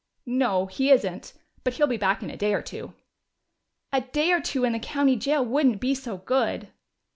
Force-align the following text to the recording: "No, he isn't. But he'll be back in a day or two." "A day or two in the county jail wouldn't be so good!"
"No, 0.25 0.65
he 0.65 0.89
isn't. 0.89 1.33
But 1.63 1.75
he'll 1.75 1.85
be 1.85 1.95
back 1.95 2.23
in 2.23 2.31
a 2.31 2.35
day 2.35 2.55
or 2.55 2.63
two." 2.63 2.95
"A 3.93 4.01
day 4.01 4.31
or 4.31 4.41
two 4.41 4.63
in 4.63 4.73
the 4.73 4.79
county 4.79 5.15
jail 5.15 5.45
wouldn't 5.45 5.79
be 5.79 5.93
so 5.93 6.17
good!" 6.17 6.69